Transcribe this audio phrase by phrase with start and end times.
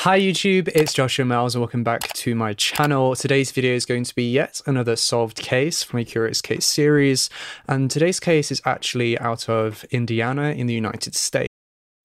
[0.00, 3.16] Hi YouTube, it's Joshua Miles and welcome back to my channel.
[3.16, 7.30] Today's video is going to be yet another solved case from a Curious Case series,
[7.66, 11.48] and today's case is actually out of Indiana in the United States.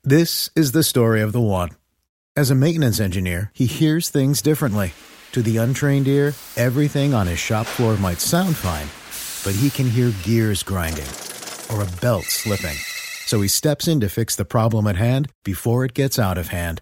[0.05, 1.72] This is the story of the one.
[2.35, 4.94] As a maintenance engineer, he hears things differently.
[5.34, 8.88] To the untrained ear, everything on his shop floor might sound fine,
[9.44, 11.10] but he can hear gears grinding
[11.70, 12.77] or a belt slipping.
[13.27, 16.48] So he steps in to fix the problem at hand before it gets out of
[16.48, 16.82] hand.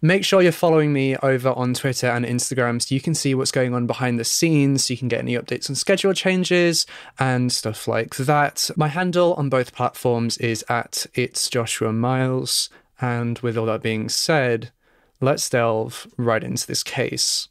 [0.00, 3.50] Make sure you're following me over on Twitter and Instagram so you can see what's
[3.50, 6.86] going on behind the scenes, so you can get any updates on schedule changes
[7.18, 8.70] and stuff like that.
[8.76, 12.70] My handle on both platforms is at It's Joshua Miles.
[13.00, 14.70] And with all that being said,
[15.20, 17.48] let's delve right into this case.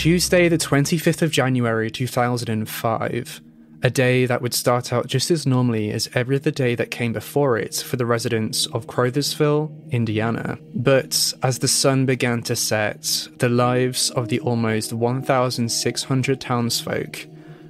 [0.00, 3.40] Tuesday, the 25th of January 2005,
[3.82, 7.12] a day that would start out just as normally as every other day that came
[7.12, 10.58] before it for the residents of Crothersville, Indiana.
[10.74, 17.26] But as the sun began to set, the lives of the almost 1,600 townsfolk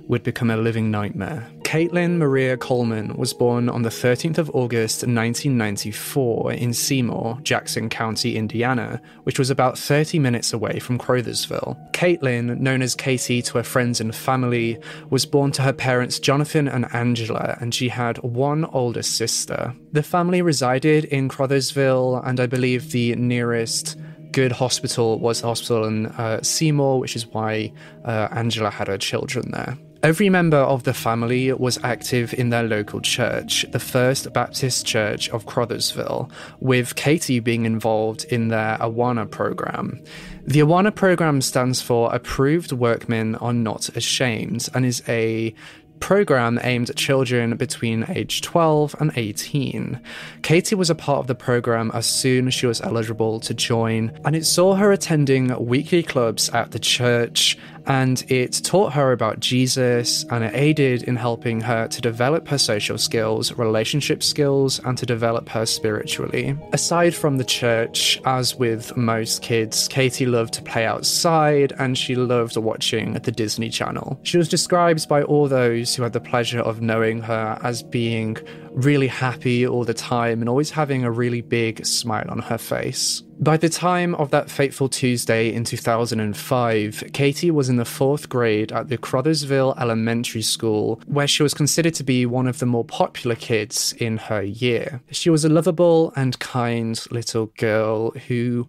[0.06, 1.50] would become a living nightmare.
[1.70, 8.34] Katlyn Maria Collman was born on the 13th of August 1994 in Seymour, Jackson County,
[8.34, 11.78] Indiana, which was about 30 minutes away from Crothersville.
[11.92, 14.80] Katlyn, known as Katie to her friends and family,
[15.10, 19.72] was born to her parents Jonathan and Angela, and she had one older sister.
[19.92, 23.97] The family resided in Crothersville, and I believe the nearest
[24.32, 27.72] good hospital was the hospital in uh, Seymour, which is why
[28.04, 29.78] uh, Angela had her children there.
[30.03, 35.28] Every member of the family was active in their local church, the First Baptist Church
[35.28, 40.03] of Crothersville, with Katie being involved in their Awana program.
[40.47, 45.55] The Awana program stands for Approved Workmen Are Not Ashamed and is a
[46.00, 50.00] program aimed at children between age 12 and 18.
[50.43, 54.19] Katie was a part of the program as soon as she was eligible to join,
[54.25, 57.59] and it saw her attending weekly clubs at the church,
[57.91, 62.56] and it taught her about Jesus, and it aided in helping her to develop her
[62.56, 66.56] social skills, relationship skills, and to develop her spiritually.
[66.73, 72.15] Aside from the church, as with most kids, Katie loved to play outside and she
[72.15, 74.21] loved watching the Disney Channel.
[74.22, 78.37] She was described by all those who had the pleasure of knowing her as being
[78.71, 83.25] really happy all the time and always having a really big smile on her face.
[83.43, 88.71] By the time of that fateful Tuesday in 2005, Katie was in the fourth grade
[88.71, 92.84] at the Crothersville Elementary School, where she was considered to be one of the more
[92.84, 95.01] popular kids in her year.
[95.10, 98.69] She was a lovable and kind little girl who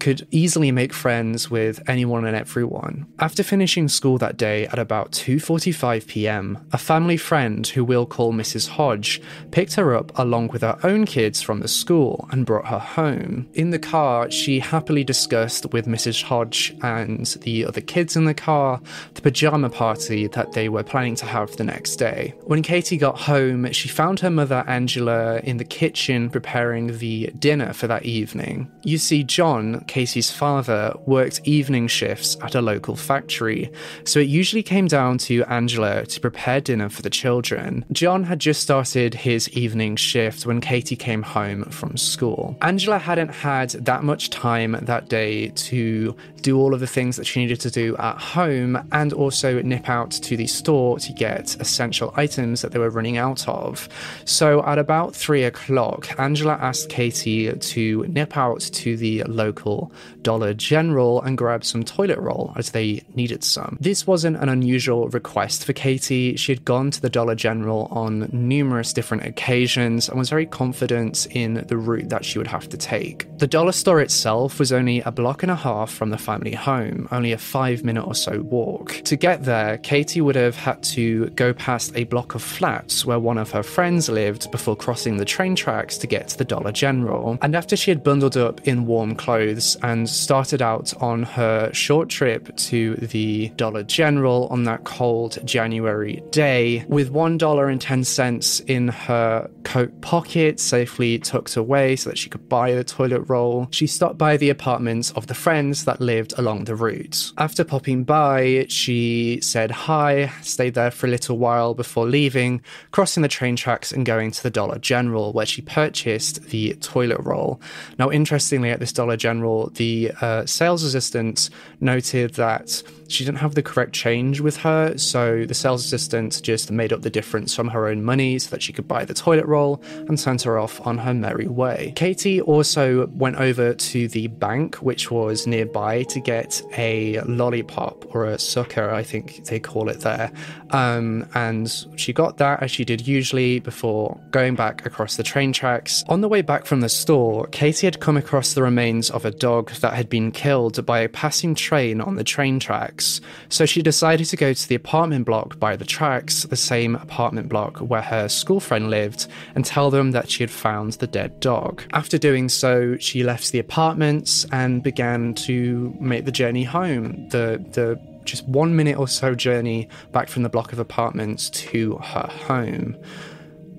[0.00, 3.06] could easily make friends with anyone and everyone.
[3.20, 8.34] After finishing school that day at about 2:45 p.m., a family friend who we'll call
[8.34, 8.68] Mrs.
[8.68, 12.78] Hodge picked her up along with her own kids from the school and brought her
[12.78, 13.48] home.
[13.54, 16.22] In the car, car, she happily discussed with Mrs.
[16.22, 18.80] Hodge and the other kids in the car
[19.14, 22.34] the pajama party that they were planning to have the next day.
[22.44, 27.72] When Katie got home, she found her mother Angela in the kitchen preparing the dinner
[27.72, 28.70] for that evening.
[28.82, 33.70] You see, John, Katie's father, worked evening shifts at a local factory,
[34.04, 37.84] so it usually came down to Angela to prepare dinner for the children.
[37.92, 42.56] John had just started his evening shift when Katie came home from school.
[42.62, 47.26] Angela hadn't had that much time that day to do all of the things that
[47.26, 51.56] she needed to do at home and also nip out to the store to get
[51.60, 53.88] essential items that they were running out of.
[54.24, 59.92] So at about three o'clock, Angela asked Katie to nip out to the local
[60.22, 63.76] Dollar General and grab some toilet roll as they needed some.
[63.80, 66.36] This wasn't an unusual request for Katie.
[66.36, 71.26] She had gone to the Dollar General on numerous different occasions and was very confident
[71.30, 73.26] in the route that she would have to take.
[73.38, 77.08] The dollar store itself was only a block and a half from the family home,
[77.10, 78.92] only a five minute or so walk.
[79.04, 83.18] To get there, Katie would have had to go past a block of flats where
[83.18, 86.72] one of her friends lived before crossing the train tracks to get to the Dollar
[86.72, 87.38] General.
[87.42, 92.08] And after she had bundled up in warm clothes and started out on her short
[92.08, 100.00] trip to the Dollar General on that cold January day, with $1.10 in her coat
[100.00, 104.36] pocket, safely tucked away so that she could buy the toilet roll, she stopped by
[104.36, 107.32] the apartments of the friends that lived along the route.
[107.38, 112.60] After popping by, she said hi, stayed there for a little while before leaving,
[112.90, 117.20] crossing the train tracks and going to the Dollar General, where she purchased the toilet
[117.20, 117.58] roll.
[117.98, 121.48] Now, interestingly, at this Dollar General, the uh, sales assistant
[121.80, 126.70] noted that she didn't have the correct change with her, so the sales assistant just
[126.70, 129.46] made up the difference from her own money so that she could buy the toilet
[129.46, 131.92] roll and sent her off on her merry way.
[131.96, 138.26] Katie also went over to the bank, which was nearby, to get a lollipop or
[138.26, 140.30] a sucker, I think they call it there.
[140.70, 145.52] Um, and she got that as she did usually before going back across the train
[145.52, 146.04] tracks.
[146.08, 149.30] On the way back from the store, Katie had come across the remains of a
[149.30, 152.60] dog that had been killed by a passing train on the train
[153.00, 153.20] tracks.
[153.48, 157.48] So she decided to go to the apartment block by the tracks, the same apartment
[157.48, 161.40] block where her school friend lived, and tell them that she had found the dead
[161.40, 161.82] dog.
[161.92, 167.28] After doing so, she left the apartments and began to make the journey home.
[167.30, 171.96] The the just one minute or so journey back from the block of apartments to
[171.96, 172.96] her home.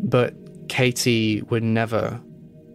[0.03, 0.33] But
[0.67, 2.19] Katie would never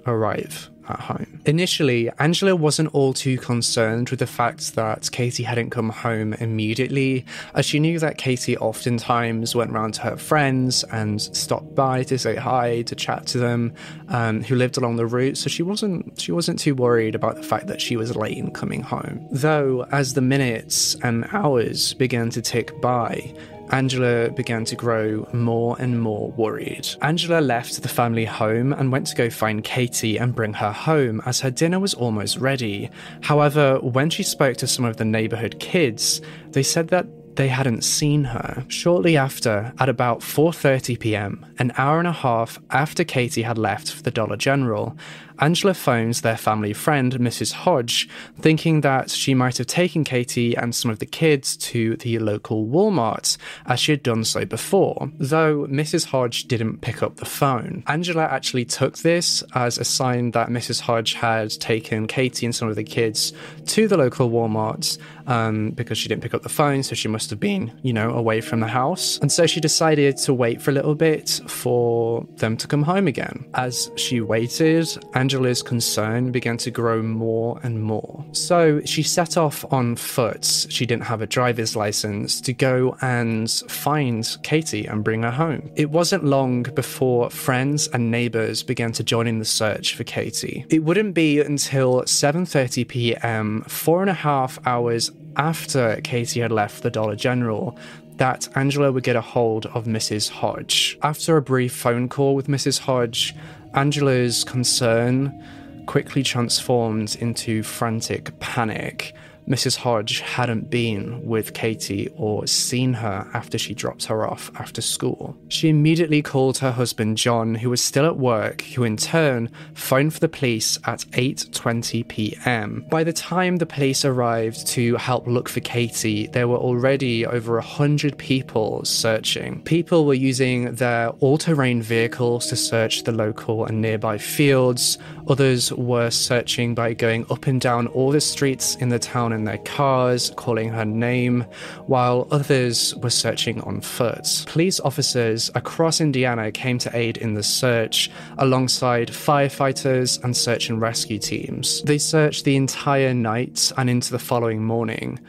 [0.07, 1.41] arrive at home.
[1.47, 7.25] Initially, Angela wasn't all too concerned with the fact that Katie hadn't come home immediately,
[7.55, 12.19] as she knew that Katie oftentimes went round to her friends and stopped by to
[12.19, 13.73] say hi, to chat to them,
[14.09, 15.37] um, who lived along the route.
[15.37, 18.50] So she wasn't she wasn't too worried about the fact that she was late in
[18.50, 19.27] coming home.
[19.31, 23.35] Though, as the minutes and hours began to tick by,
[23.71, 26.89] Angela began to grow more and more worried.
[27.03, 31.21] Angela left the family home and went to go find Katie and bring her home
[31.27, 32.91] as her dinner was almost ready.
[33.23, 36.21] However, when she spoke to some of the neighborhood kids,
[36.51, 38.65] they said that they hadn't seen her.
[38.69, 43.91] Shortly after, at about 4:30 p.m., an hour and a half after Katie had left
[43.93, 44.97] for the Dollar General,
[45.38, 47.53] Angela phones their family friend, Mrs.
[47.53, 48.09] Hodge,
[48.41, 52.67] thinking that she might have taken Katie and some of the kids to the local
[52.67, 53.37] Walmart,
[53.67, 56.06] as she had done so before, though Mrs.
[56.06, 57.83] Hodge didn't pick up the phone.
[57.87, 60.81] Angela actually took this as a sign that Mrs.
[60.81, 63.33] Hodge had taken Katie and some of the kids
[63.67, 67.31] to the local Walmart um, because she didn't pick up the phone, so she must
[67.31, 69.19] have been, you know, away from the house.
[69.19, 73.07] And so she decided to wait for a little bit for them to come home
[73.07, 73.45] again.
[73.55, 74.88] As she waited,
[75.26, 78.25] Angela's concern began to grow more and more.
[78.30, 80.68] So she set off on foot.
[80.68, 85.68] She didn't have a driver's license to go and find Katie and bring her home.
[85.75, 90.64] It wasn't long before friends and neighbors began to join in the search for Katie.
[90.68, 96.85] It wouldn't be until 7:30 p.m., four and a half hours after Katie had left
[96.85, 97.76] the Dollar General,
[98.18, 100.30] that Angela would get a hold of Mrs.
[100.30, 100.97] Hodge.
[101.02, 102.78] After a brief phone call with Mrs.
[102.78, 103.35] Hodge,
[103.76, 105.45] Angela's concern
[105.85, 109.14] quickly transformed into frantic panic
[109.49, 109.76] Mrs.
[109.76, 115.37] Hodge hadn't been with Katie or seen her after she dropped her off after school.
[115.49, 120.15] She immediately called her husband John, who was still at work, who in turn phoned
[120.15, 122.85] for the police at 8:20 p.m.
[122.91, 127.59] By the time the police arrived to help look for Katie, there were already over
[127.59, 129.62] a hundred people searching.
[129.62, 134.99] People were using their all-terrain vehicles to search the local and nearby fields.
[135.29, 139.45] Others were searching by going up and down all the streets in the town in
[139.45, 141.45] their cars, calling her name,
[141.87, 144.45] while others were searching on foot.
[144.47, 150.81] Police officers across Indiana came to aid in the search alongside firefighters and search and
[150.81, 151.83] rescue teams.
[151.83, 155.21] They searched the entire night and into the following morning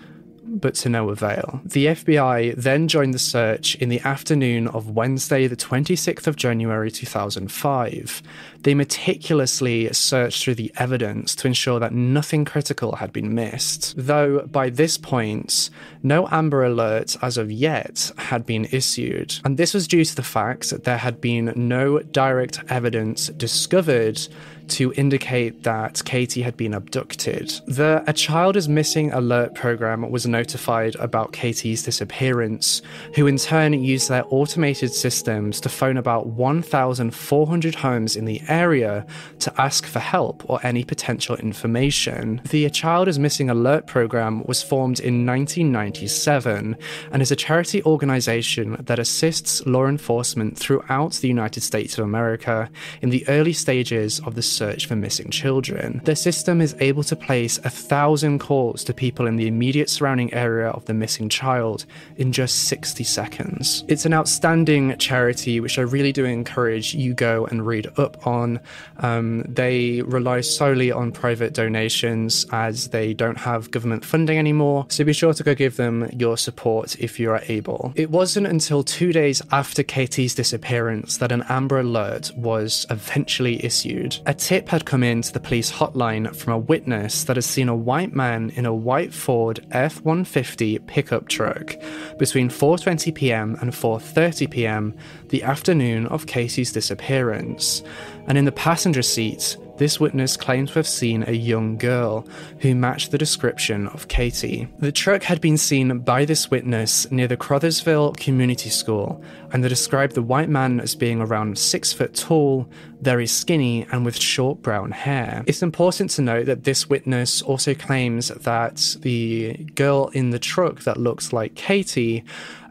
[0.60, 1.62] but to no avail.
[1.64, 6.92] The FBI then joined the search in the afternoon of Wednesday, the 26th of January
[6.92, 8.22] 2005.
[8.64, 14.42] They meticulously searched through the evidence to ensure that nothing critical had been missed, though
[14.42, 15.70] by this point,
[16.04, 19.40] no Amber Alert as of yet had been issued.
[19.46, 24.28] And this was due to the fact that there had been no direct evidence discovered
[24.70, 27.54] to indicate that Katie had been abducted.
[27.68, 32.82] The A Child is Missing alert program was notified about Katie's disappearance,
[33.16, 39.06] who in turn used their automated systems to phone about 1,400 homes in the area
[39.40, 42.42] to ask for help or any potential information.
[42.50, 46.76] The A Child is Missing alert program was formed in 1997
[47.12, 52.70] and is a charity organization that assists law enforcement throughout the United States of America
[53.02, 56.02] in the early stages of the search for missing children.
[56.04, 60.34] The system is able to place a thousand calls to people in the immediate surrounding
[60.34, 61.86] area of the missing child
[62.18, 63.84] in just 60 seconds.
[63.88, 68.60] It's an outstanding charity, which I really do encourage you go and read up on.
[68.98, 75.04] Um, they rely solely on private donations as they don't have government funding anymore, so
[75.04, 77.94] be sure to go give them your support if you are able.
[77.96, 84.18] It wasn't until two days after Katie's disappearance that an Amber Alert was eventually issued.
[84.26, 87.68] A tip had come in to the police hotline from a witness that has seen
[87.68, 91.76] a white man in a white Ford F-150 pickup truck
[92.18, 93.58] between 4:20 p.m.
[93.60, 94.96] and 4:30 p.m.
[95.28, 97.84] the afternoon of Katie's disappearance.
[98.28, 102.26] And in the passenger seat, this witness claimed to have seen a young girl
[102.60, 104.68] who matched the description of Katie.
[104.80, 109.70] The truck had been seen by this witness near the Crothersville Community School, and they
[109.70, 112.70] describe the white man as being around six foot tall,
[113.02, 115.44] very skinny, and with short brown hair.
[115.48, 120.82] It's important to note that this witness also claims that the girl in the truck
[120.82, 122.24] that looks like Katie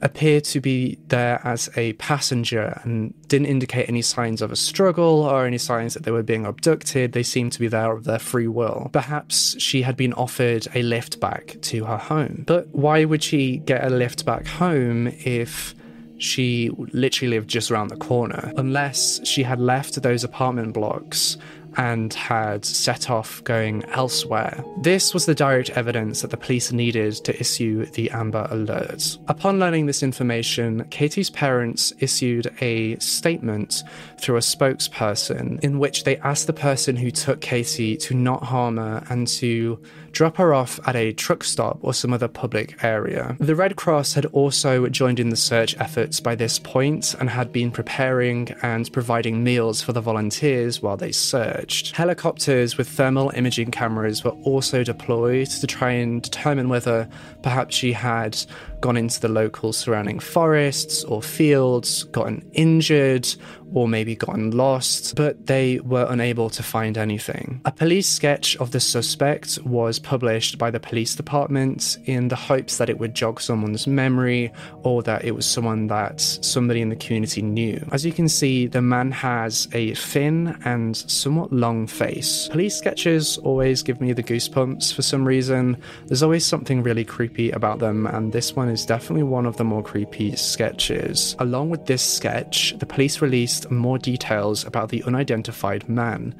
[0.02, 5.22] appeared to be there as a passenger and didn't indicate any signs of a struggle
[5.22, 7.12] or any signs that they were being abducted.
[7.12, 8.90] They seemed to be there of their free will.
[8.92, 12.44] Perhaps she had been offered a lift back to her home.
[12.46, 15.74] But why would she get a lift back home if
[16.18, 18.52] she literally lived just around the corner?
[18.56, 21.36] Unless she had left those apartment blocks
[21.76, 24.64] and had set off going elsewhere.
[24.78, 29.18] This was the direct evidence that the police needed to issue the Amber Alert.
[29.28, 33.84] Upon learning this information, Katie's parents issued a statement
[34.18, 38.76] through a spokesperson in which they asked the person who took Katie to not harm
[38.76, 39.80] her and to
[40.12, 43.36] drop her off at a truck stop or some other public area.
[43.38, 47.52] The Red Cross had also joined in the search efforts by this point and had
[47.52, 51.94] been preparing and providing meals for the volunteers while they searched.
[51.94, 57.08] Helicopters with thermal imaging cameras were also deployed to try and determine whether
[57.42, 58.38] perhaps she had
[58.80, 63.28] gone into the local surrounding forests or fields, gotten injured,
[63.72, 67.60] or maybe gotten lost, but they were unable to find anything.
[67.64, 72.78] A police sketch of the suspect was published by the police department in the hopes
[72.78, 76.96] that it would jog someone's memory or that it was someone that somebody in the
[76.96, 77.86] community knew.
[77.92, 82.48] As you can see, the man has a thin and somewhat long face.
[82.48, 85.76] Police sketches always give me the goosebumps for some reason.
[86.06, 89.64] There's always something really creepy about them, and this one is definitely one of the
[89.64, 91.36] more creepy sketches.
[91.38, 96.34] Along with this sketch, the police released more details about the unidentified man.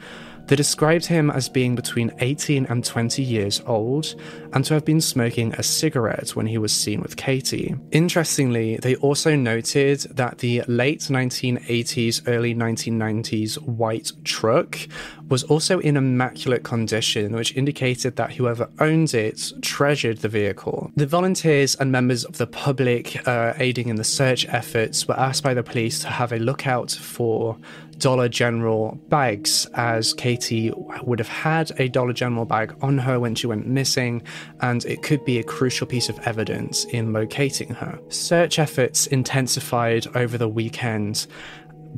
[0.47, 4.15] They described him as being between 18 and 20 years old
[4.53, 7.75] and to have been smoking a cigarette when he was seen with Katie.
[7.91, 14.79] Interestingly, they also noted that the late 1980s, early 1990s white truck
[15.29, 20.93] was also in immaculate condition, which indicated that whoever owned it treasured the vehicle.
[20.95, 25.43] The volunteers and members of the public uh, aiding in the search efforts were asked
[25.43, 27.59] by the police to have a lookout for
[27.99, 30.73] Dollar General bags, as Katie
[31.03, 34.23] would have had a Dollar General bag on her when she went missing,
[34.61, 37.99] and it could be a crucial piece of evidence in locating her.
[38.09, 41.27] Search efforts intensified over the weekend,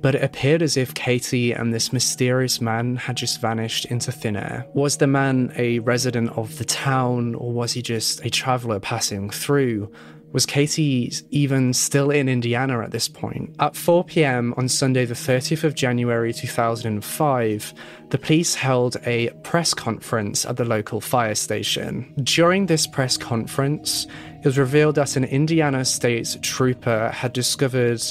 [0.00, 4.36] but it appeared as if Katie and this mysterious man had just vanished into thin
[4.36, 4.66] air.
[4.74, 9.30] Was the man a resident of the town, or was he just a traveller passing
[9.30, 9.90] through?
[10.32, 13.56] Was Katie even still in Indiana at this point?
[13.60, 17.74] At 4 pm on Sunday, the 30th of January 2005,
[18.10, 22.12] the police held a press conference at the local fire station.
[22.22, 24.06] During this press conference,
[24.40, 28.02] it was revealed that an Indiana state trooper had discovered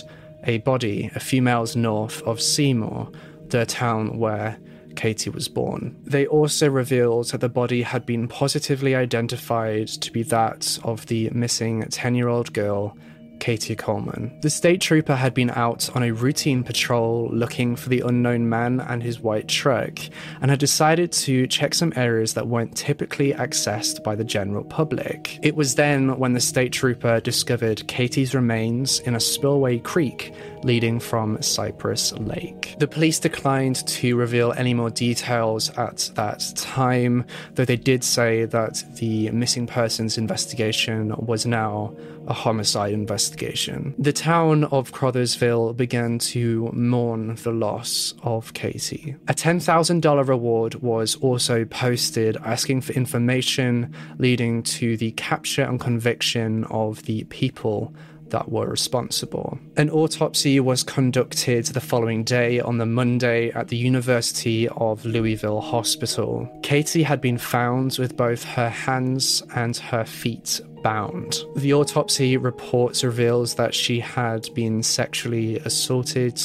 [0.46, 3.12] a body a few miles north of Seymour,
[3.50, 4.58] the town where
[4.98, 5.96] Katie was born.
[6.04, 11.30] They also revealed that the body had been positively identified to be that of the
[11.30, 12.98] missing 10 year old girl
[13.40, 14.38] Katie Collman.
[14.42, 18.80] The state trooper had been out on a routine patrol looking for the unknown man
[18.80, 20.00] and his white truck
[20.42, 25.40] and had decided to check some areas that weren't typically accessed by the general public.
[25.42, 31.00] It was then when the state trooper discovered Katie's remains in a spillway creek leading
[31.00, 32.76] from Cypress Lake.
[32.80, 37.26] The police declined to reveal any more details at that time,
[37.56, 41.96] though they did say that the missing persons investigation was now
[42.28, 43.96] a homicide investigation.
[43.98, 49.16] The town of Crothersville began to mourn the loss of Katie.
[49.28, 56.66] A $10,000 reward was also posted asking for information leading to the capture and conviction
[56.66, 57.94] of the people
[58.30, 59.60] that were responsible.
[59.76, 65.62] An autopsy was conducted the following day on the Monday at the University of Louisville
[65.62, 66.50] Hospital.
[66.64, 71.44] Katie had been found with both her hands and her feet bound.
[71.56, 76.42] The autopsy reports reveals that she had been sexually assaulted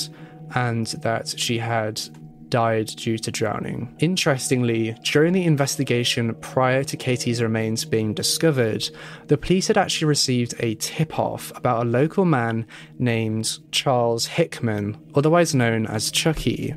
[0.55, 2.01] and that she had
[2.53, 3.97] died due to drowning.
[3.99, 8.91] Interestingly, during the investigation prior to Katie's remains being discovered,
[9.29, 12.67] the police had actually received a tip off about a local man
[12.99, 16.75] named Charles Hickman, otherwise known as Chucky.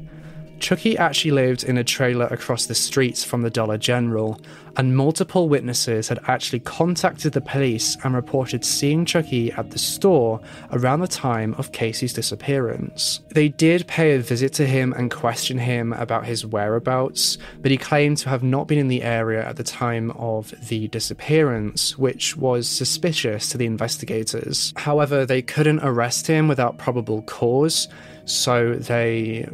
[0.66, 4.42] Chucky actually lived in a trailer across the streets from the Dollar General,
[4.78, 10.42] and multiple witnesses had actually contacted the police and reported seeing Chucky at the store
[10.72, 13.20] around the time of Katie's disappearance.
[13.30, 17.78] They did pay a visit to him and question him about his whereabouts, but he
[17.78, 22.36] claimed to have not been in the area at the time of the disappearance, which
[22.38, 24.74] was suspicious to the investigators.
[24.78, 27.88] However, they couldn't arrest him without probable cause,
[28.26, 29.48] so they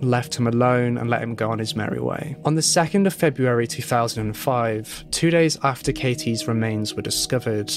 [0.00, 2.36] left him alone and let him go on his merry way.
[2.44, 7.72] On the 2nd of February 2005, two days after Katie's remains were discovered,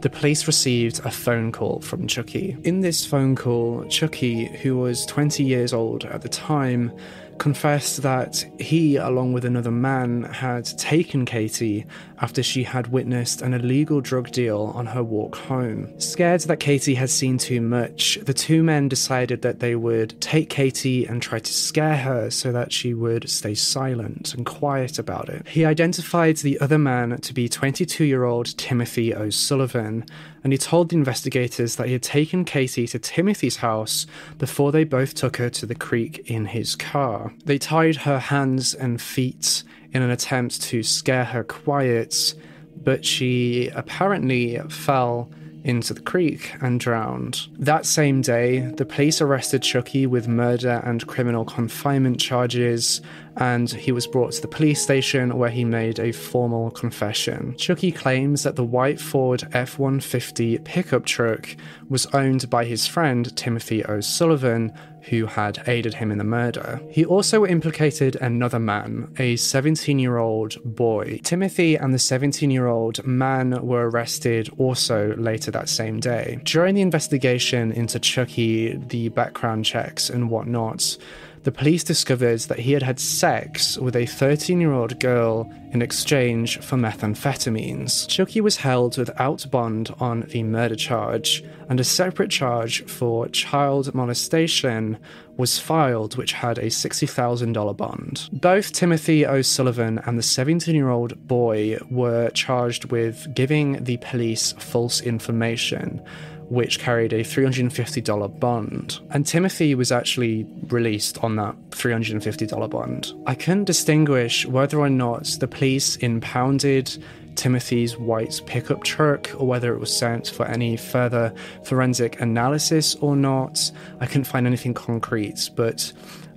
[0.00, 2.56] the police received a phone call from Chucky.
[2.64, 6.92] In this phone call, Chucky, who was 20 years old at the time,
[7.38, 11.86] confessed that he, along with another man, had taken Katie
[12.20, 15.88] after she had witnessed an illegal drug deal on her walk home.
[16.00, 20.48] Scared that Katie had seen too much, the two men decided that they would take
[20.48, 25.28] Katie and try to scare her so that she would stay silent and quiet about
[25.28, 25.46] it.
[25.46, 30.04] He identified the other man to be 22 year old Timothy O'Sullivan
[30.44, 34.06] and he told the investigators that he had taken Katie to Timothy's house
[34.38, 37.32] before they both took her to the creek in his car.
[37.46, 42.34] They tied her hands and feet in an attempt to scare her quiet,
[42.76, 45.30] but she apparently fell
[45.64, 47.48] into the creek and drowned.
[47.58, 53.00] That same day, the police arrested Chucky with murder and criminal confinement charges,
[53.36, 57.56] and he was brought to the police station where he made a formal confession.
[57.56, 61.56] Chucky claims that the white Ford F 150 pickup truck
[61.88, 64.72] was owned by his friend Timothy O'Sullivan,
[65.08, 66.80] who had aided him in the murder.
[66.90, 71.20] He also implicated another man, a 17 year old boy.
[71.22, 76.40] Timothy and the 17 year old man were arrested also later that same day.
[76.44, 80.96] During the investigation into Chucky, the background checks and whatnot,
[81.44, 85.82] the police discovered that he had had sex with a 13 year old girl in
[85.82, 88.08] exchange for methamphetamines.
[88.08, 93.94] Chucky was held without bond on the murder charge, and a separate charge for child
[93.94, 94.98] molestation
[95.36, 98.28] was filed, which had a $60,000 bond.
[98.32, 104.52] Both Timothy O'Sullivan and the 17 year old boy were charged with giving the police
[104.52, 106.02] false information
[106.48, 109.00] which carried a $350 bond.
[109.10, 113.12] And Timothy was actually released on that $350 bond.
[113.26, 116.96] I couldn't distinguish whether or not the police impounded
[117.36, 123.16] Timothy's white pickup truck or whether it was sent for any further forensic analysis or
[123.16, 123.70] not.
[124.00, 125.92] I couldn't find anything concrete, but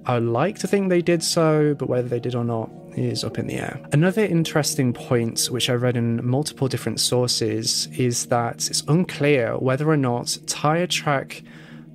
[0.06, 3.38] I like to think they did so, but whether they did or not is up
[3.38, 3.80] in the air.
[3.94, 9.88] Another interesting point, which I read in multiple different sources, is that it's unclear whether
[9.90, 11.44] or not tire track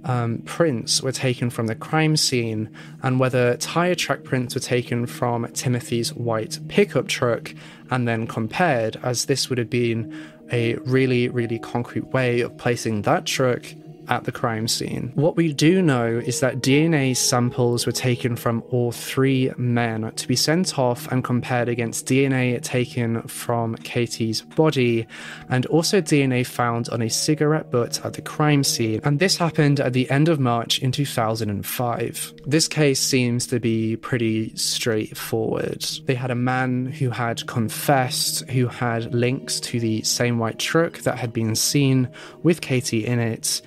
[0.04, 2.68] um, prints were taken from the crime scene
[3.02, 7.54] and whether tire track prints were taken from Timothy's white pickup truck
[7.90, 10.12] and then compared, as this would have been
[10.50, 13.62] a really, really concrete way of placing that truck
[14.08, 15.12] at the crime scene.
[15.14, 20.28] What we do know is that DNA samples were taken from all three men to
[20.28, 25.06] be sent off and compared against DNA taken from Katie's body
[25.48, 29.00] and also DNA found on a cigarette butt at the crime scene.
[29.04, 32.34] And this happened at the end of March in 2005.
[32.46, 35.82] This case seems to be pretty straightforward.
[36.04, 40.98] They had a man who had confessed, who had links to the same white truck
[41.00, 42.08] that had been seen
[42.42, 43.62] with Katie in it.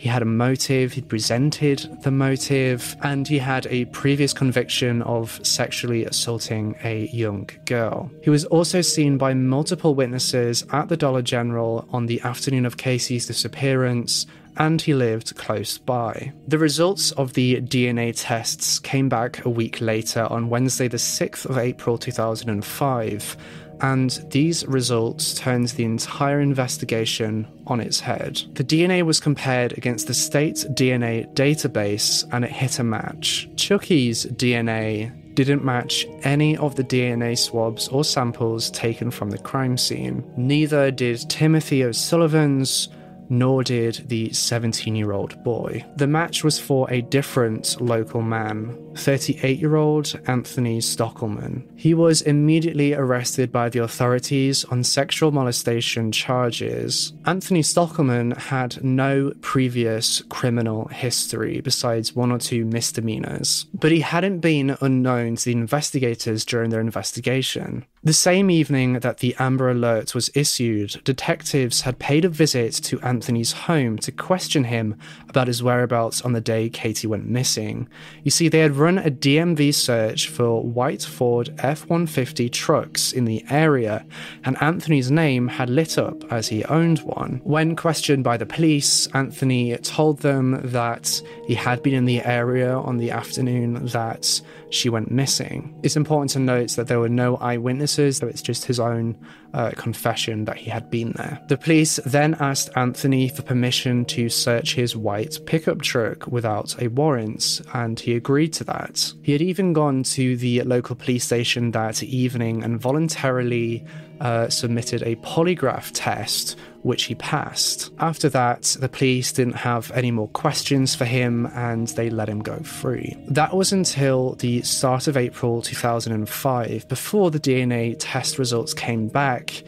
[0.00, 5.38] He had a motive, he'd presented the motive, and he had a previous conviction of
[5.42, 8.10] sexually assaulting a young girl.
[8.22, 12.78] He was also seen by multiple witnesses at the Dollar General on the afternoon of
[12.78, 14.24] Katie's disappearance,
[14.56, 16.32] and he lived close by.
[16.48, 21.44] The results of the DNA tests came back a week later on Wednesday, the 6th
[21.44, 23.36] of April 2005
[23.82, 28.42] and these results turned the entire investigation on its head.
[28.54, 33.48] The DNA was compared against the state DNA database and it hit a match.
[33.56, 39.78] Chucky's DNA didn't match any of the DNA swabs or samples taken from the crime
[39.78, 40.24] scene.
[40.36, 42.88] Neither did Timothy O'Sullivan's
[43.30, 45.84] nor did the 17 year old boy.
[45.96, 51.66] The match was for a different local man, 38 year old Anthony Stockelman.
[51.76, 57.12] He was immediately arrested by the authorities on sexual molestation charges.
[57.26, 64.40] Anthony Stockelman had no previous criminal history besides one or two misdemeanors, but he hadn't
[64.40, 67.84] been unknown to the investigators during their investigation.
[68.02, 72.98] The same evening that the Amber Alert was issued, detectives had paid a visit to
[73.02, 74.96] Anthony's home to question him
[75.28, 77.88] about his whereabouts on the day Katie went missing.
[78.24, 83.26] You see, they had run a DMV search for white Ford F 150 trucks in
[83.26, 84.06] the area,
[84.44, 87.42] and Anthony's name had lit up as he owned one.
[87.44, 92.72] When questioned by the police, Anthony told them that he had been in the area
[92.72, 94.40] on the afternoon that
[94.70, 95.78] she went missing.
[95.82, 99.18] It's important to note that there were no eyewitnesses, so it's just his own
[99.52, 101.40] uh, confession that he had been there.
[101.48, 106.88] The police then asked Anthony for permission to search his white pickup truck without a
[106.88, 109.12] warrant, and he agreed to that.
[109.22, 113.84] He had even gone to the local police station that evening and voluntarily
[114.20, 117.90] uh, submitted a polygraph test, which he passed.
[117.98, 122.40] After that, the police didn't have any more questions for him and they let him
[122.40, 123.16] go free.
[123.28, 129.62] That was until the start of April 2005, before the DNA test results came back.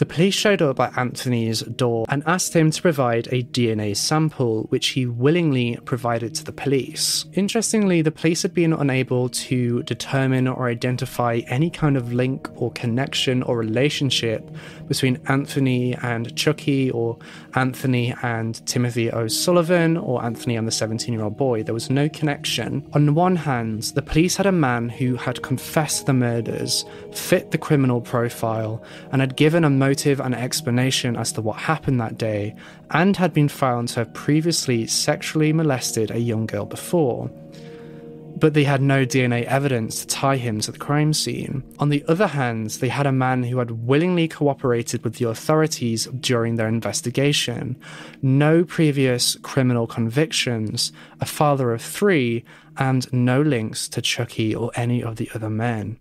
[0.00, 4.62] The police showed up at Anthony's door and asked him to provide a DNA sample,
[4.70, 7.26] which he willingly provided to the police.
[7.34, 12.72] Interestingly, the police had been unable to determine or identify any kind of link or
[12.72, 14.50] connection or relationship
[14.90, 17.16] between Anthony and Chucky or
[17.54, 21.62] Anthony and Timothy O'Sullivan or Anthony and the 17 year old boy.
[21.62, 22.84] There was no connection.
[22.92, 27.58] On one hand, the police had a man who had confessed the murders, fit the
[27.58, 32.56] criminal profile, and had given a motive and explanation as to what happened that day,
[32.90, 37.30] and had been found to have previously sexually molested a young girl before
[38.36, 41.62] but they had no DNA evidence to tie him to the crime scene.
[41.78, 46.06] On the other hand, they had a man who had willingly cooperated with the authorities
[46.06, 47.76] during their investigation,
[48.22, 52.44] no previous criminal convictions, a father of three,
[52.76, 56.00] and no links to Chucky or any of the other men.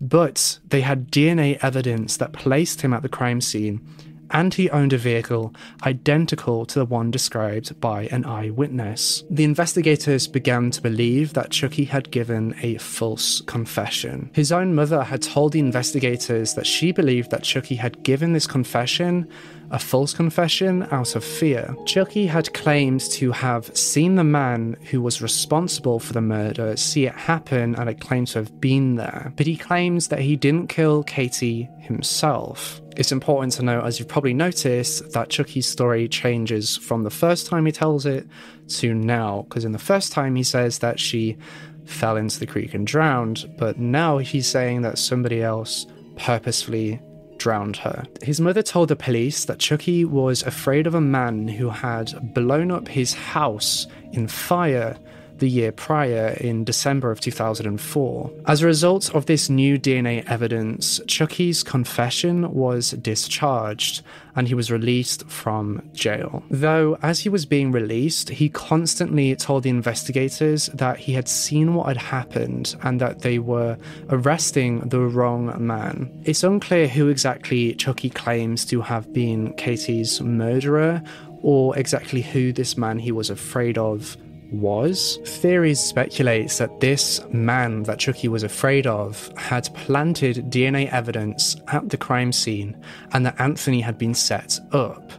[0.00, 3.86] But they had DNA evidence that placed him at the crime scene
[4.30, 9.24] and he owned a vehicle identical to the one described by an eyewitness.
[9.30, 14.30] The investigators began to believe that Chucky had given a false confession.
[14.32, 18.46] His own mother had told the investigators that she believed that Chucky had given this
[18.46, 19.28] confession
[19.70, 21.74] a false confession out of fear.
[21.86, 27.06] Chucky had claimed to have seen the man who was responsible for the murder see
[27.06, 30.68] it happen and had claimed to have been there, but he claims that he didn't
[30.68, 32.80] kill Katie himself.
[32.96, 37.46] It's important to note, as you've probably noticed, that Chucky's story changes from the first
[37.46, 38.26] time he tells it
[38.68, 41.36] to now, because in the first time he says that she
[41.84, 47.00] fell into the creek and drowned, but now he's saying that somebody else purposefully
[47.40, 48.06] drowned her.
[48.22, 52.70] His mother told the police that Chucky was afraid of a man who had blown
[52.70, 54.96] up his house in fire
[55.40, 58.30] the year prior in December of 2004.
[58.46, 64.02] As a result of this new DNA evidence, Chucky's confession was discharged
[64.36, 66.42] and he was released from jail.
[66.50, 71.74] Though, as he was being released, he constantly told the investigators that he had seen
[71.74, 73.76] what had happened and that they were
[74.08, 76.10] arresting the wrong man.
[76.24, 81.02] It's unclear who exactly Chucky claims to have been Katie's murderer
[81.42, 84.16] or exactly who this man he was afraid of
[84.52, 85.18] was.
[85.24, 91.88] Theories speculates that this man that Chucky was afraid of had planted DNA evidence at
[91.88, 92.76] the crime scene
[93.12, 95.12] and that Anthony had been set up.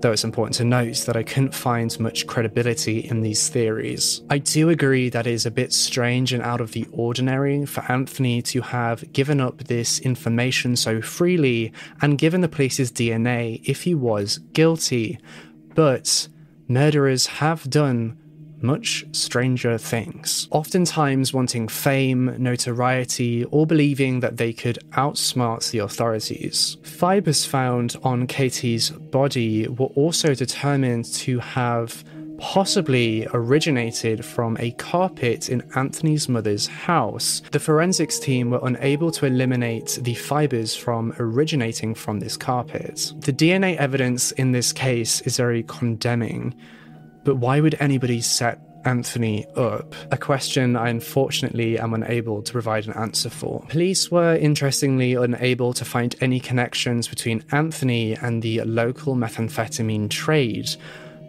[0.00, 4.20] Though it's important to note that I couldn't find much credibility in these theories.
[4.28, 7.80] I do agree that it is a bit strange and out of the ordinary for
[7.90, 13.82] Anthony to have given up this information so freely and given the police's DNA if
[13.82, 15.18] he was guilty.
[15.74, 16.28] But
[16.68, 18.18] murderers have done
[18.60, 20.48] much stranger things.
[20.50, 26.76] Oftentimes wanting fame, notoriety, or believing that they could outsmart the authorities.
[26.82, 32.04] Fibers found on Katie's body were also determined to have
[32.38, 37.42] possibly originated from a carpet in Anthony's mother's house.
[37.52, 43.12] The forensics team were unable to eliminate the fibers from originating from this carpet.
[43.20, 46.54] The DNA evidence in this case is very condemning.
[47.26, 49.96] But why would anybody set Anthony up?
[50.12, 53.64] A question I unfortunately am unable to provide an answer for.
[53.68, 60.70] Police were interestingly unable to find any connections between Anthony and the local methamphetamine trade.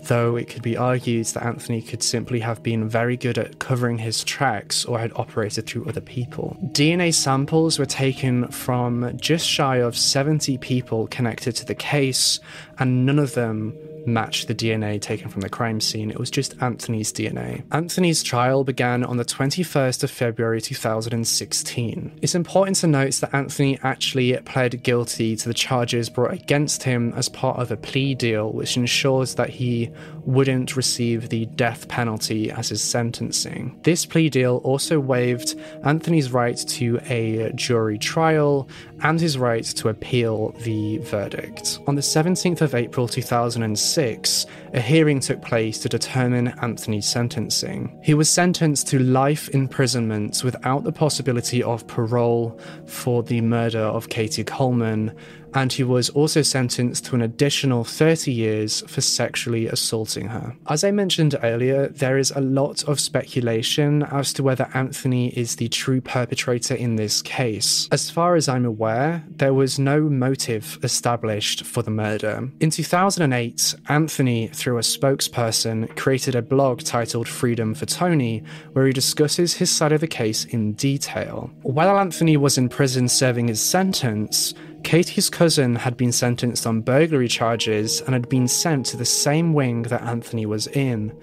[0.03, 3.97] Though it could be argued that Anthony could simply have been very good at covering
[3.97, 6.55] his tracks or had operated through other people.
[6.73, 12.39] DNA samples were taken from just shy of 70 people connected to the case,
[12.77, 13.73] and none of them
[14.07, 16.09] match the DNA taken from the crime scene.
[16.09, 17.63] It was just Anthony's DNA.
[17.71, 22.19] Anthony's trial began on the 21st of February 2016.
[22.21, 27.13] It's important to note that Anthony actually pled guilty to the charges brought against him
[27.15, 29.91] as part of a plea deal, which ensures that he
[30.23, 33.79] wouldn't receive the death penalty as his sentencing.
[33.83, 38.69] This plea deal also waived Anthony's right to a jury trial
[39.03, 41.79] and his right to appeal the verdict.
[41.87, 47.99] On the 17th of April 2006, a hearing took place to determine Anthony's sentencing.
[48.03, 54.09] He was sentenced to life imprisonment without the possibility of parole for the murder of
[54.09, 55.15] Katie Collman
[55.53, 60.55] and he was also sentenced to an additional 30 years for sexually assaulting her.
[60.67, 65.55] As I mentioned earlier, there is a lot of speculation as to whether Anthony is
[65.55, 67.87] the true perpetrator in this case.
[67.91, 72.49] As far as I'm aware, there was no motive established for the murder.
[72.59, 78.93] In 2008, Anthony, through a spokesperson, created a blog titled Freedom for Tony, where he
[78.93, 81.51] discusses his side of the case in detail.
[81.61, 87.27] While Anthony was in prison serving his sentence, Katie's cousin had been sentenced on burglary
[87.27, 91.15] charges and had been sent to the same wing that Anthony was in.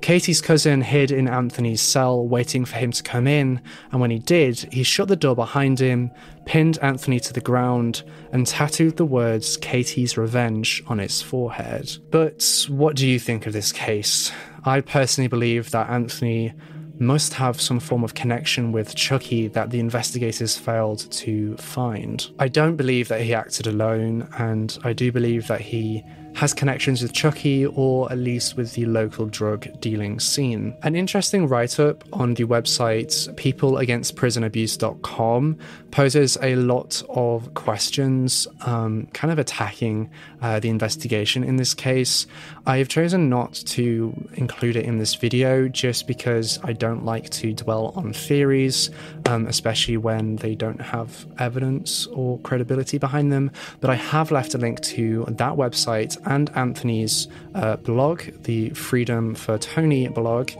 [0.00, 4.18] Katie's cousin hid in Anthony's cell, waiting for him to come in, and when he
[4.18, 6.10] did, he shut the door behind him,
[6.44, 11.96] pinned Anthony to the ground, and tattooed the words Katie's Revenge on his forehead.
[12.10, 14.30] But what do you think of this case?
[14.64, 16.52] I personally believe that Anthony
[17.00, 22.28] must have some form of connection with Chucky that the investigators failed to find.
[22.38, 26.04] I don't believe that he acted alone, and I do believe that he
[26.38, 30.76] has connections with Chucky or at least with the local drug dealing scene.
[30.84, 35.58] An interesting write up on the website peopleagainstprisonabuse.com
[35.90, 40.08] poses a lot of questions, um, kind of attacking
[40.40, 42.28] uh, the investigation in this case.
[42.66, 47.30] I have chosen not to include it in this video just because I don't like
[47.30, 48.90] to dwell on theories,
[49.26, 53.50] um, especially when they don't have evidence or credibility behind them.
[53.80, 59.34] But I have left a link to that website and Anthony's uh, blog, the Freedom
[59.34, 60.50] for Tony blog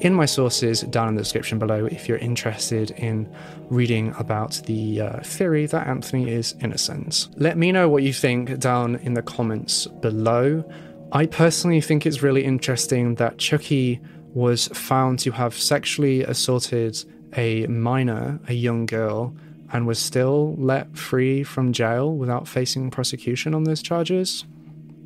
[0.00, 3.28] in my sources down in the description below if you're interested in
[3.68, 7.28] reading about the uh, theory that Anthony is innocent.
[7.36, 10.64] Let me know what you think down in the comments below.
[11.12, 14.00] I personally think it's really interesting that Chucky
[14.34, 17.04] was found to have sexually assaulted
[17.36, 19.34] a minor, a young girl,
[19.72, 24.44] and was still let free from jail without facing prosecution on those charges.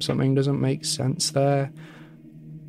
[0.03, 1.71] Something doesn't make sense there.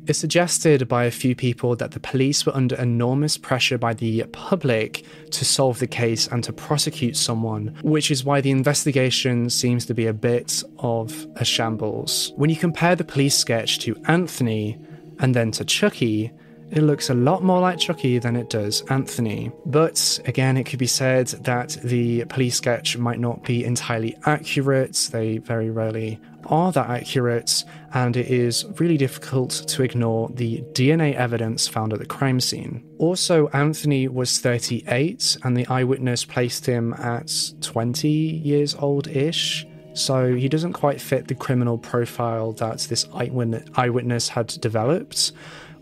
[0.06, 4.24] It's suggested by a few people that the police were under enormous pressure by the
[4.32, 9.86] public to solve the case and to prosecute someone, which is why the investigation seems
[9.86, 12.34] to be a bit of a shambles.
[12.36, 14.78] When you compare the police sketch to Anthony
[15.20, 16.30] and then to Chucky,
[16.70, 19.52] it looks a lot more like Chucky than it does Anthony.
[19.64, 25.08] But again, it could be said that the police sketch might not be entirely accurate.
[25.12, 31.14] They very rarely are that accurate, and it is really difficult to ignore the DNA
[31.14, 32.84] evidence found at the crime scene.
[32.98, 39.66] Also, Anthony was 38, and the eyewitness placed him at 20 years old ish.
[39.94, 45.32] So he doesn't quite fit the criminal profile that this eyewitness had developed,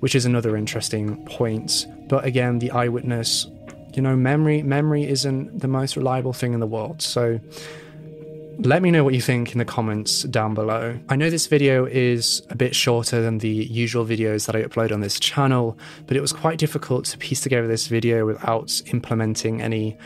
[0.01, 1.87] which is another interesting point.
[2.09, 3.47] But again, the eyewitness,
[3.95, 7.01] you know, memory memory isn't the most reliable thing in the world.
[7.01, 7.41] So
[8.59, 10.99] let me know what you think in the comments down below.
[11.09, 14.93] I know this video is a bit shorter than the usual videos that I upload
[14.93, 19.63] on this channel, but it was quite difficult to piece together this video without implementing
[19.63, 19.97] any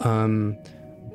[0.00, 0.56] um,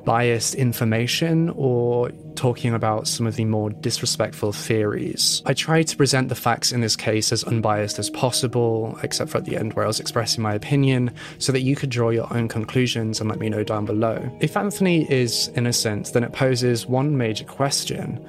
[0.06, 5.42] biased information or talking about some of the more disrespectful theories.
[5.44, 9.38] I tried to present the facts in this case as unbiased as possible, except for
[9.38, 12.32] at the end where I was expressing my opinion, so that you could draw your
[12.32, 14.30] own conclusions and let me know down below.
[14.40, 18.24] If Anthony is innocent, then it poses one major question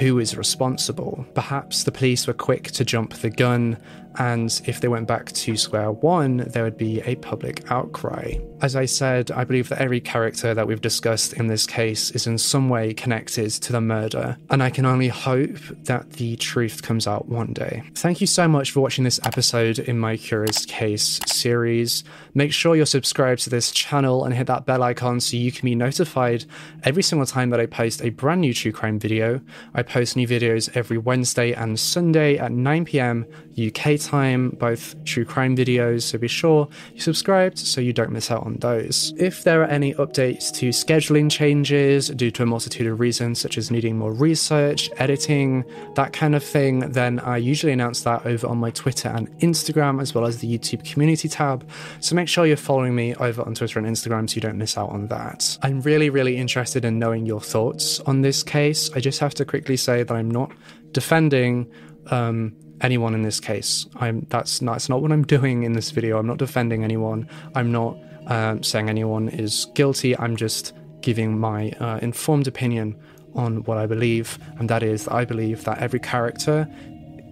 [0.00, 1.24] who is responsible.
[1.34, 3.78] Perhaps the police were quick to jump the gun,
[4.18, 8.34] and if they went back to square one, there would be a public outcry.
[8.62, 12.26] As I said, I believe that every character that we've discussed in this case is
[12.26, 16.82] in some way connected to the murder, and I can only hope that the truth
[16.82, 17.82] comes out one day.
[17.94, 22.04] Thank you so much for watching this episode in my Curious Case series.
[22.34, 25.66] Make sure you're subscribed to this channel and hit that bell icon so you can
[25.66, 26.44] be notified
[26.84, 29.40] every single time that I post a brand new true crime video.
[29.74, 33.26] I post new videos every Wednesday and Sunday at 9 pm
[33.58, 38.30] UK time, both true crime videos, so be sure you subscribed so you don't miss
[38.30, 39.14] out on those.
[39.16, 43.56] If there are any updates to scheduling changes due to a multitude of reasons, such
[43.56, 45.64] as needing more research, editing,
[45.94, 50.00] that kind of thing, then I usually announce that over on my Twitter and Instagram,
[50.00, 51.68] as well as the YouTube community tab.
[52.00, 54.76] So make sure you're following me over on Twitter and Instagram so you don't miss
[54.76, 55.58] out on that.
[55.62, 58.90] I'm really, really interested in knowing your thoughts on this case.
[58.94, 60.52] I just have to quickly say that I'm not
[60.92, 61.70] defending
[62.10, 63.86] um, anyone in this case.
[63.96, 66.18] I'm that's not, that's not what I'm doing in this video.
[66.18, 67.28] I'm not defending anyone.
[67.54, 70.18] I'm not um, saying anyone is guilty.
[70.18, 72.98] I'm just giving my uh, informed opinion
[73.34, 76.66] on what I believe, and that is that I believe that every character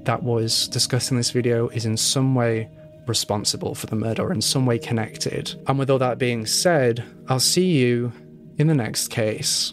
[0.05, 2.69] that was discussed in this video is in some way
[3.07, 5.55] responsible for the murder, in some way connected.
[5.67, 8.13] And with all that being said, I'll see you
[8.59, 9.73] in the next case.